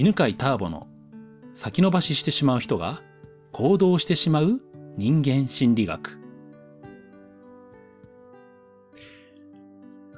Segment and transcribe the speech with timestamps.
[0.00, 0.86] 犬飼ターボの
[1.52, 3.02] 先延ばししてしまう人が
[3.50, 4.60] 行動してしまう
[4.96, 6.20] 人間心理学。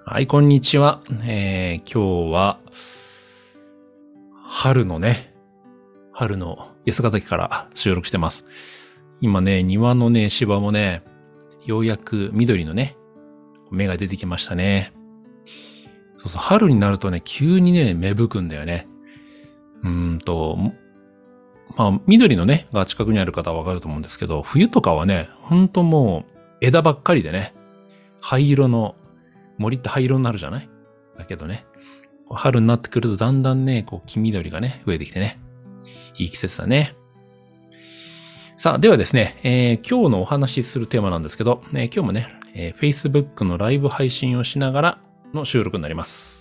[0.04, 1.00] はい、こんにちは。
[1.24, 2.60] えー、今日は、
[4.44, 5.32] 春のね、
[6.12, 8.44] 春の安ヶ岳から収録してます。
[9.22, 11.02] 今ね、庭のね、芝もね、
[11.64, 12.98] ようやく緑のね、
[13.70, 14.92] 芽が出てきましたね。
[16.18, 18.89] そうそう、春になるとね、急にね、芽吹くんだよね。
[19.82, 20.58] うんと、
[21.76, 27.54] まあ、緑のね、が近くにある方はわかると思うんですけど、冬とかはね、ほんともう枝ばっかりでね、
[28.20, 28.96] 灰色の、
[29.58, 30.68] 森って灰色になるじゃない？
[31.18, 31.64] だけどね、
[32.30, 35.38] 春になってくるとだんだんね、こう、黄緑がね、増えてきてね、
[36.16, 36.96] いい季節だね。
[38.56, 44.98] さあ、ではですね、えー、今日のお話しするテーマなんですけど、えー、今日もね、えー、Facebook のライブ配信をしながら
[45.32, 46.39] の収録になります。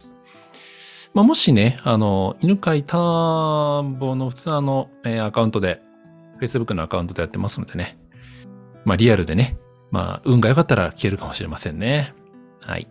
[1.13, 5.82] まあ、もしね、あの、犬飼ターボの普通あの、えー、アカウントで、
[6.40, 7.98] Facebook のアカウントでやってますのでね。
[8.85, 9.57] まあ、リアルでね。
[9.91, 12.13] まあ、運が良かったら消えるかもしれませんね。
[12.62, 12.87] はい。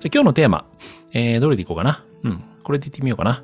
[0.00, 0.66] じゃ今日のテーマ、
[1.12, 2.04] えー、どれでいこうかな。
[2.24, 2.44] うん。
[2.62, 3.42] これでいってみようかな。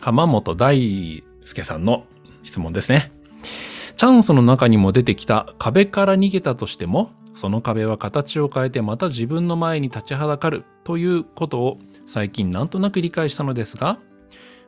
[0.00, 2.04] 浜本大輔さんの
[2.42, 3.12] 質問ですね。
[3.96, 13.98] チャンスの中にも出てきた壁から逃げたとしても、その壁は形を変えてまた自分の前に立ちはだかるということを最近なんとなく理解したのですが、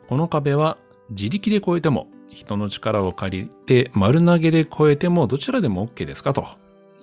[0.09, 0.77] この壁は
[1.11, 6.35] 自力で越えても、人の力を借りて丸投げで越えてもどちらでも OK ですか？
[6.35, 6.45] と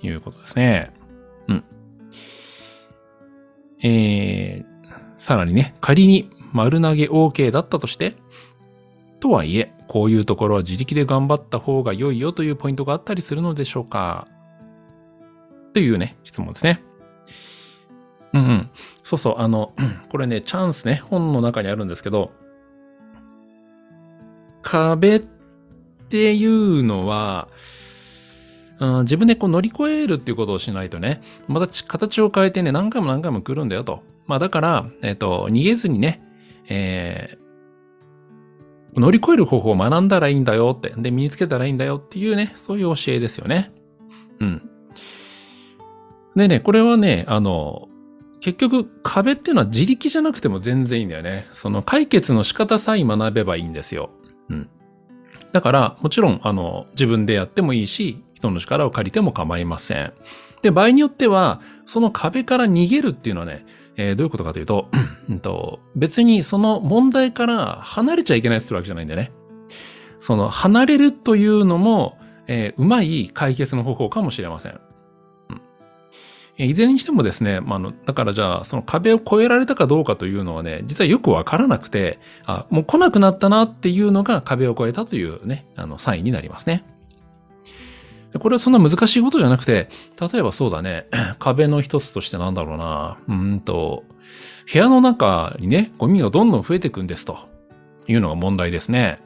[0.04, 0.94] いうことですね。
[1.48, 1.64] うん。
[3.82, 8.16] えー、さらにね、仮に丸投げ OK だったとして、
[9.20, 14.28] とはいえ、こういうところは自力で頑張った方が良いよというポイントがあったりするのでしょうか？
[15.74, 16.84] というね、質問ですね。
[18.36, 18.70] うんうん。
[19.02, 19.74] そうそう、あの、
[20.12, 22.32] これね、チャンスね、本の中にあるんですけど、
[24.62, 25.20] 壁っ
[26.10, 27.48] ていうのは、
[28.80, 34.04] うん、自分でこう乗り越えるっていうことをしないとね、また形を変えてね、何回も何回も来るんだよと。
[34.28, 36.22] まあだから、えっ、と、逃げずにね、
[36.68, 43.72] えー、乗り越える方法を学んだらいいんだよって、で、身につけたらいいんだよっていうね、そういう教えですよね。
[44.42, 44.70] うん。
[46.36, 47.88] でね、これはね、あの、
[48.46, 51.48] 結局壁っていうのは自力じゃなくても全然いいんだよね。
[51.52, 54.12] その解決の仕方さえ学べばいいんですよ。
[54.50, 54.70] うん。
[55.52, 60.14] だから、もちろん、あの、自分でやってもいいし、人の力を借りても構いません。
[60.62, 63.66] で、場合によっては、その壁から逃げるっていうのはね、
[63.98, 64.90] えー、どういうことかというと、
[65.42, 69.32] と別にその問題から離れちゃいけないってわけじゃないんだよね。
[70.20, 74.80] その離れるというのも、えー、うまい解決の方法かもしれません。
[76.58, 86.86] いずれにしてもですね、まあ、の、だからじゃあ、その壁を越えられたかどうかというのはね、実はよくわからなくて、あ、もう来なくなったなっていうのが壁を越えたというね、あの、サインになりますね。
[88.40, 89.90] これはそんな難しいことじゃなくて、
[90.20, 91.08] 例えばそうだね、
[91.40, 94.04] 壁の一つとしてなんだろうな、うんと、
[94.72, 97.38] 部屋の中にね、ゴミがどんどん増えていくんですと
[98.08, 99.20] いうのが問題ですね。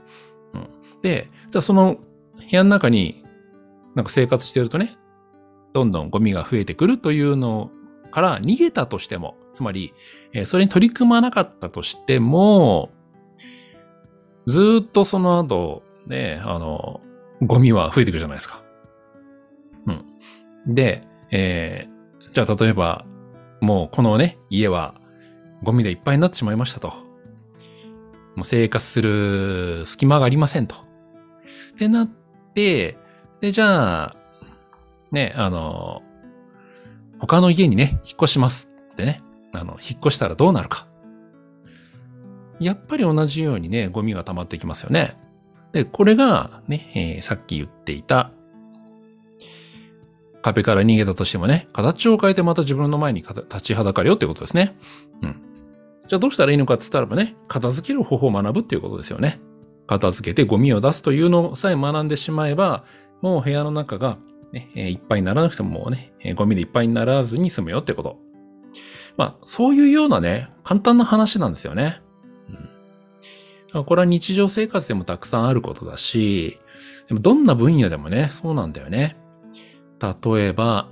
[0.54, 0.68] うん、
[1.02, 1.98] で、じゃあその
[2.38, 3.24] 部屋の中に
[3.96, 4.98] なんか生活してるとね、
[5.74, 7.72] どんどんゴミが増えてくるというの
[8.12, 9.94] から逃げたとしても、つまり、
[10.34, 12.90] えそれに取り組まなかったとしても、
[14.48, 17.02] ずっとその後、ね、あの、
[17.42, 18.64] ゴミは増えてくるじゃないですか。
[19.86, 20.74] うん。
[20.74, 23.06] で、えー、じゃあ例えば、
[23.62, 24.96] もうこのね、家は
[25.64, 26.90] ゴミでいっぱいになってしまいましたと。
[28.36, 30.76] もう生活する隙間がありませんと。
[30.76, 32.08] ってなっ
[32.54, 32.98] て、
[33.42, 34.16] で、じゃあ、
[35.12, 36.02] ね、あの、
[37.20, 39.22] 他の家にね、引っ越しますってね、
[39.54, 40.88] あの、引っ越したらどうなるか。
[42.60, 45.18] やっぱり同じようにね、ゴミが溜まってきますよね。
[45.72, 48.32] で、これがね、えー、さっき言っていた、
[50.42, 54.78] 壁から逃げたとしてもね、形を変えてまた自分の前に立ちはだかるよってことですね。
[55.22, 55.42] うん。
[56.08, 59.40] じゃあどうしたらいいのかって言ったらばね、片付ける方法を学ぶっていうことですよね。
[59.86, 62.84] 片付けてゴミを出すというのさえ学んでしまえば、
[63.22, 64.18] もう部屋の中が
[64.52, 68.20] ね、え、いっぱいにならなくてももうね、え、ゴミでいっぱいにならずに済むよってこと。
[69.18, 72.02] まあ、そういうようなね、簡単な話なんですよね。
[73.74, 76.60] うん、これは日常生活でもたくさんあることだし、
[77.08, 79.18] でもどんな分野でもね、そうなんだよね。
[80.00, 80.90] 例えば、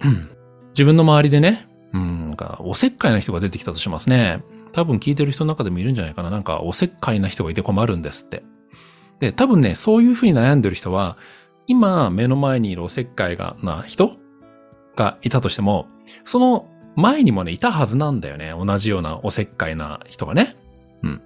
[0.71, 4.43] 自分の周りでね、うん、なんかおせっかいな人が出てきたとしますね。
[4.73, 6.29] 多分聞いてる人の中でもいるんじゃないかな。
[6.29, 8.43] なんかおせっかいな人がいて困るんですって。
[9.19, 11.17] で、多分ね、そういうふうに悩んでる人は、
[11.67, 14.17] 今目の前にいるおせっかいがな人？
[14.95, 15.87] がいたとしても、
[16.23, 18.51] その前にもね、いたはずなんだよね。
[18.57, 20.57] 同じようなおせっかいな人がね。
[21.03, 21.21] うん。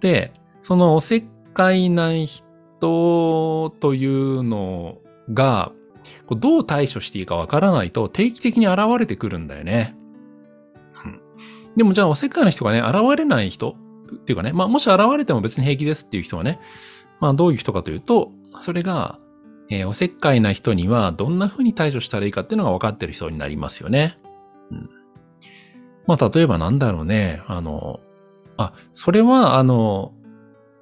[0.00, 1.24] で、そのおせっ
[1.54, 4.98] かいな人というの
[5.32, 5.72] が、
[6.30, 9.96] どう対処していいかわからないと定期的に現れてくるんだよね。
[11.04, 11.20] うん
[11.76, 13.76] でもじゃあおせっかいな人がね、現れない人
[14.12, 16.60] っていうかね、まあもし現れても別に平気ですっていう人はね、
[17.20, 19.18] まあどういう人かというと、それが、
[19.70, 24.18] えーおせっかいな人にはどんな風に対処したらいいかっていうのが分かってる人になりますよね。
[24.70, 24.88] うん。
[26.06, 28.00] まあ例えばなんだろうね、あの、
[28.56, 30.12] あ、それはあの、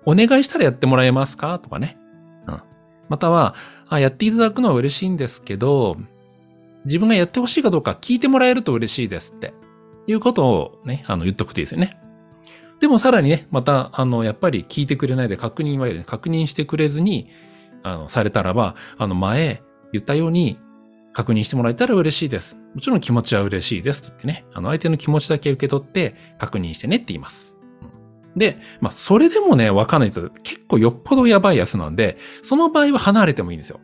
[0.06, 1.58] お願いしたらやってもらえますか？
[1.58, 1.98] とかね。
[2.46, 2.62] うん。
[3.08, 3.54] または、
[3.88, 5.96] あ、やっていただくのは嬉しいんですけど、
[6.86, 9.52] 自分がやってほしいかどうか聞いてもらえると嬉しいですって。
[10.06, 12.00] いうことをね、あの、言っとくといいですよね。
[12.80, 17.28] でもさらにね、また、あの、やっぱり聞いてくれないで確認は、確認してくれずに、
[17.88, 19.62] あの、されたらば、あの、前
[19.92, 20.58] 言ったように、
[21.12, 22.56] 確認してもらえたら嬉しいです。
[22.74, 27.60] もちろん気持ちは嬉しいですってね、あの、相手の気持ちだけ受け取って確認してねって言います。
[28.36, 33.80] で、まあ、それでもね、わかんないと結構よっぽどやばいやつなんで、その場合は離れてもいいんですよ。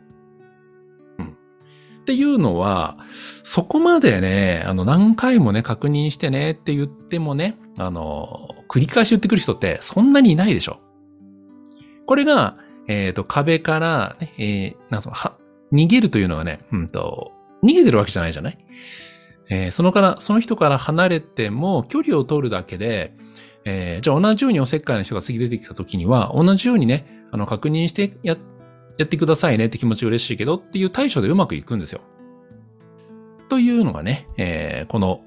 [1.19, 1.25] うん。
[1.25, 2.99] っていうのは、
[3.43, 10.79] そこまでね、あの、何回もね、確認してねって言ってもね、あの、繰り返し言ってくる人ってそんなにいないでしょ。
[12.05, 12.57] これが、
[12.87, 15.37] えっ、と、壁から、ね、えーなんその、は、
[15.71, 17.31] 逃げるというのはね、うんと、
[17.63, 18.57] 逃げてるわけじゃないじゃない？
[19.49, 23.13] えーそのから、その人から離れても距離を取るだけで、
[23.65, 28.37] えーじゃあ同じようにおせっかいな人が次出てきた時には、同じようにね、あの、確認してや、
[28.97, 32.01] やってくださいねって気持ち嬉しいけどっていう対処でうまくいくんですよ。
[33.49, 35.21] というのがね、えーこの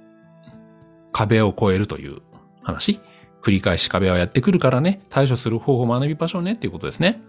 [1.12, 2.20] 壁を越えるという
[2.62, 3.00] 話。
[3.42, 7.22] 繰り返し壁はやってくるからね、対処する方法を学びましょうねっていうことですね。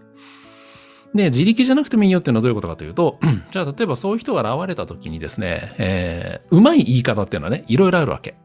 [1.14, 3.18] で、自力じゃなくてもいいよっていうのはどういうことかというと、
[3.50, 8.36] じゃあ例えばそういう人が現れた時にですね、えーうまい言い方っていうのはね、いろいろあるわけ。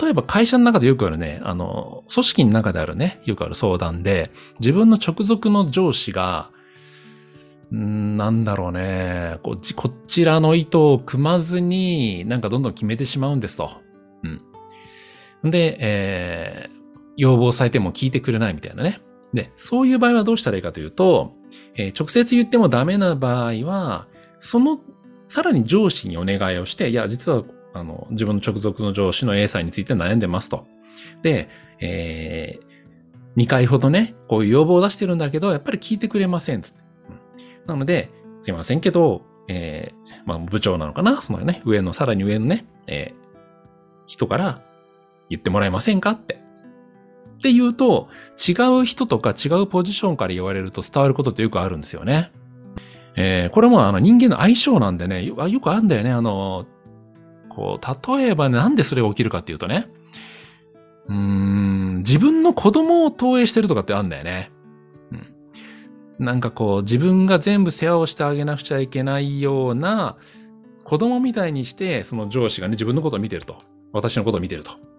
[0.00, 4.30] 例えば会社の中でよくあるね、あの、組織の中であるね、よくある相談で、
[4.60, 6.50] 自分の直属の上司が、
[7.72, 13.70] うーんなんだろうね、こっち、こちらの意図を組まずに、なんかどんどん決めてしまうんですと。
[14.22, 14.42] うん。
[15.44, 16.80] で、えー
[17.16, 19.02] 要望されても聞いてくれないみたいなね。
[19.34, 21.34] で、そういう場合はどうしたらいいかというと、
[21.74, 24.06] えー直接言ってもダメな場合は、
[24.38, 24.80] その、
[25.28, 27.44] さらに上司にお願いをして、いや、実は、
[27.74, 30.66] あの、自分の直属の上司の A さんについて悩んでますと。
[31.22, 31.50] で、
[31.80, 32.58] え
[33.36, 36.62] 2回ほどね、こういう要望を出してるんだけど、やっぱり聞いてくれません。
[36.62, 36.74] つっ
[37.66, 38.10] なので、
[38.40, 43.20] すいませんけど、えーまあ、部長なのかなそのね、上の、さらに上のね、えー
[44.06, 44.60] 人から
[45.30, 46.34] 言ってもらえませんかって。
[46.34, 52.32] って言うと、違う人とか違うポジションから言われると伝わることってよくあるんですよね。
[53.16, 56.10] えーこれもあの人間の相性なんでね、よよくあるんだよね。
[56.10, 56.66] あの、
[57.48, 59.88] こう、例えばね、なんでそれが起きるかっていうとね、
[61.08, 64.50] うーん、自分の子供を投影してるとかってあるんだよね。
[66.18, 66.24] うん。
[66.24, 70.16] なんかこう、自分が全部世話をしてあげなくちゃいけないような、
[70.84, 73.56] 子供みたいにして、その上司がね、自分のことを見てると。
[73.92, 74.89] 私のことを見てると。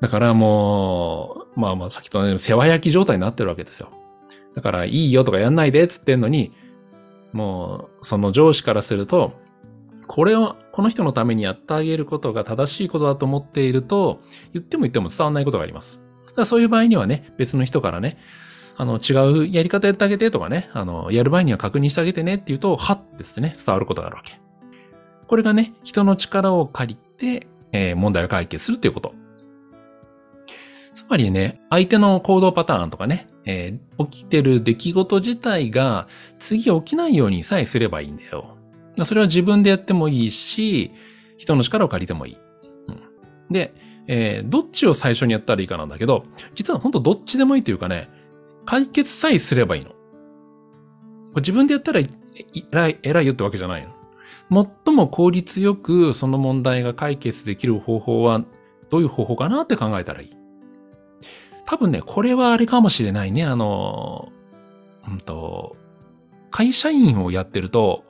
[0.00, 3.90] だからもう、まあまあ、さっきとね、世話焼き状態になってるわけですよ。
[4.54, 6.52] だから、いいよとかやんないでっつってんのに、
[7.32, 9.32] もう、その上司からすると、
[10.06, 14.20] これを、この人のためにやってあげることが正しいことだと思っていると、
[14.52, 16.00] 言っても言っても伝わらないことがあります。
[16.26, 18.18] だからそういう場合にはね、別の人からね、
[18.76, 24.40] あの、違うやり方やってあげてとかね、あの、やる場合には確認してあげてねって言うと、はっですね、伝わることがあるわけ。
[25.26, 27.00] これがね、人の力を借り
[27.40, 29.12] て、えー問題を解決するということ。
[31.08, 36.06] つまりね、相手の行動パターンとかね、えー起きてる出来事自体が
[36.38, 38.58] 次起きないようにさえすればいいんだよ。
[39.04, 40.92] それは自分でやってもいいし、
[41.38, 42.36] 人の力を借りてもいい。
[42.88, 43.00] うん
[43.50, 43.72] で、
[44.06, 48.10] えーどっちを最初にやったらいいかなんだけど、実は本当どっちでもいいというかね、
[48.66, 49.92] 解決さえすればいいの。
[49.92, 49.96] こ
[51.36, 52.00] れ自分でやったら
[52.70, 53.82] 偉い、偉いよってわけじゃない
[54.50, 54.66] の。
[54.84, 58.44] 最も効率よくその問題が解決できる方法は
[58.90, 60.37] どういう方法かなって考えたらいい。
[61.64, 63.44] 多分ね、これはあれかもしれないね。
[63.44, 64.32] あの、
[65.06, 65.76] うんと、
[66.50, 68.04] 会社員をやってると、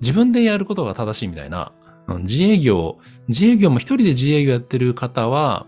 [0.00, 1.72] 自分でやることが正しいみたいな、
[2.08, 5.66] 自営業、自営業も一人で自営業やってる方は、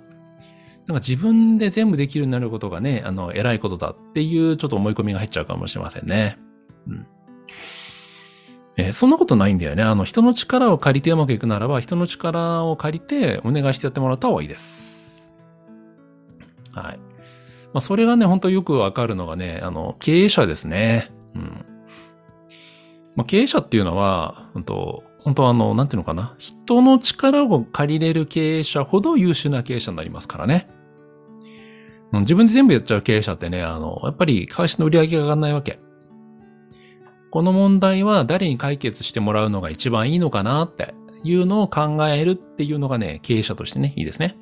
[0.87, 6.39] なんか自分で全部できるようになることがね、あの、偉いことだっていうちょっと思い込みが入っちゃうかもしれませんね。
[6.89, 7.07] うん。
[8.77, 9.83] えそんなことないんだよね。
[9.83, 14.94] あの、人の力を借りてうまくいくならば、人の力を借りてお願いしてやってもらった方がいいです。
[16.75, 16.99] はい。
[16.99, 21.13] まあ、それがね、本当よくわかるのがね、あの、経営者ですね。
[21.35, 21.65] うん。
[23.17, 26.35] まあ、経営者っていうのは、本当本当あの、なんていうのかな。
[26.39, 30.69] 人の力を借りれる経営者ほど優秀な経営者になりますからね。
[32.13, 35.81] うん自分で全部やっちゃう経営者ってね、あの、やっぱり会社の売り上げが上がらないわけ。
[37.31, 44.37] この問題は誰に解決してもらうのが一番いいのかなっていうのを考えるっていうのがね、経営者としてね、いいですね。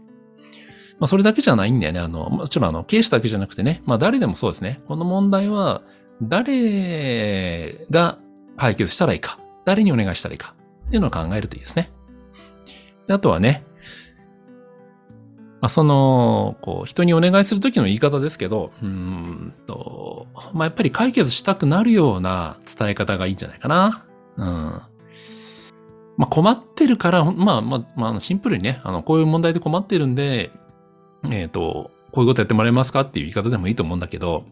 [1.03, 1.99] まあ、それだけじゃないんだよね。
[1.99, 4.83] あの、もちろんあの、経営者だけじゃなくてね、まあ、誰でもそうですね。
[4.87, 5.83] この問題は、
[6.23, 8.21] 誰が
[8.57, 10.55] 解決したらいいか、誰にお願いしたらいいか
[10.87, 11.91] っていうのを考えるといいですね。
[13.09, 13.65] であとはね、
[15.61, 24.07] まあ、その、こう、人にお願いするときの言い方ですけど、うんと、まあ、やっぱり解決したくなるような伝え方がいいんじゃないかな。
[24.37, 24.47] うん。
[24.47, 24.87] ま
[26.21, 30.53] あ、困ってるから、まあ、まあ、まあ、シンプルにね、あの、こういう問題で困ってるんで、
[31.31, 34.45] えっ、と、こういうことやってもらえますかっていう言い方でもいいと思うんだけど、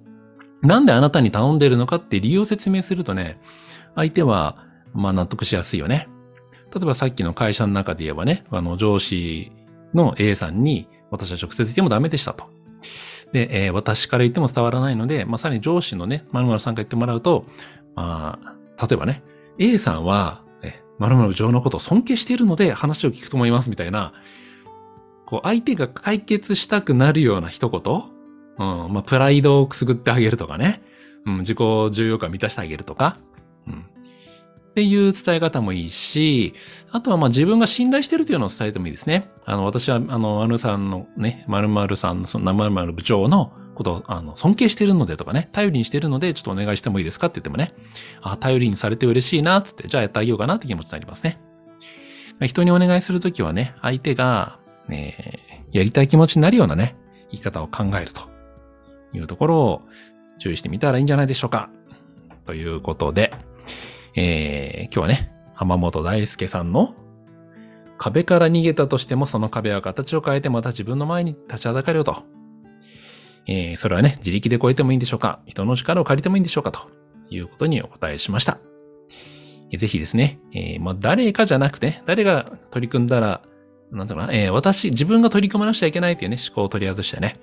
[0.63, 3.41] なんであなたに頼んでるのかって理由を説明するとね、
[3.95, 6.09] 相手は、まあ納得しやすいよね。
[6.75, 9.53] 例えばさっきの会社の中で言えばね、あの上司
[9.95, 12.45] の A さんに私は直接言ってもダメでしたと。
[13.33, 17.45] で、えー私から言っても伝わらないので、まあ、さらに上司のね、〇〇さんが言ってもらうと、
[17.95, 18.39] ま
[18.77, 19.23] あ、例えばね、
[19.59, 24.13] A さんは、え〇〇部長のことを尊敬しているので話を聞くと思いますみたいな、
[25.31, 27.81] こう、相手が解決したくなるような一言？
[28.59, 30.83] うん、まあ、プライドをくすぐってあげるとかね。
[31.25, 31.59] うん、自己
[31.93, 33.17] 重要感満たしてあげるとか。
[33.67, 33.75] うん。
[33.75, 36.55] っていう伝え方もいいし、
[36.91, 39.31] あとはまあ自分が信頼してるというのを伝えてもいいですね。
[39.45, 47.73] あの、私は、あの、〇さんのね、〇〇さんの、その〇〇部長のことを、あの、尊敬してるのでとかね、頼りにしてるので、ちょっとお願いしてもいいですかって言ってもね、
[48.23, 51.41] あ、頼りにされて嬉しいな、つって、じゃあやってあげようかなって気持ちになりますね。
[52.47, 54.60] 人にお願いするときはね、相手が、
[54.91, 56.97] ね、やりたい気持ちになるようなね、
[57.31, 58.29] 言い方を考えると
[59.17, 59.83] いうところを
[60.39, 61.71] 注意してみたらいいんじゃないでしょうか。
[62.45, 63.33] ということで、
[64.17, 66.95] えー今日はね、浜本大輔さんの
[67.99, 72.25] 壁から逃げたとしてもその壁は形を変えてまた自分の前に立ちはだかるよと。
[73.47, 76.91] えーそれはね、自力で超えてもいいんでしょうか人の力を借りてもいいんでしょうかと
[77.31, 78.59] いうことにお答えしました。
[79.79, 83.43] ぜひですね、えーまあ、誰かじゃなくて、誰が取り組んだら、
[83.93, 87.41] なんだろうな、えー私、自分が取り組まなくちゃいけないっていうね、思考を取り外してね、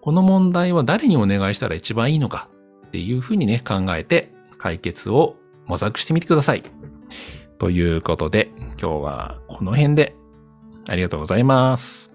[0.00, 2.48] この問題は誰にお願いしたら一番いいのか
[2.86, 6.62] っていうふうにね、考えて解決を模索してみてください。
[7.58, 10.14] ということで、今日はこの辺で
[10.88, 12.10] ありがとうございます。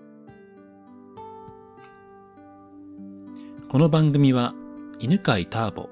[3.69, 4.53] この番組は
[4.99, 5.89] 犬飼ターボ、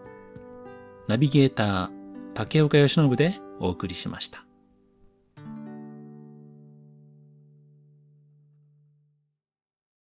[1.08, 1.90] ナビゲーター
[2.34, 4.51] 竹岡由伸でお送りしました。